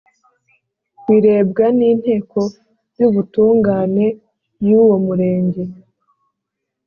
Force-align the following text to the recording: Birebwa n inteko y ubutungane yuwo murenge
Birebwa 1.05 1.65
n 1.77 1.79
inteko 1.91 2.39
y 2.99 3.03
ubutungane 3.07 4.05
yuwo 4.67 4.95
murenge 5.05 5.63